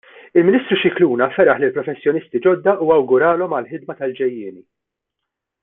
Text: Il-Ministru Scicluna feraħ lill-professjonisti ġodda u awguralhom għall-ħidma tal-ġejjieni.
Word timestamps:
Il-Ministru 0.41 0.77
Scicluna 0.79 1.27
feraħ 1.35 1.59
lill-professjonisti 1.63 2.41
ġodda 2.47 2.75
u 2.85 2.89
awguralhom 2.97 3.55
għall-ħidma 3.59 3.97
tal-ġejjieni. 4.01 4.59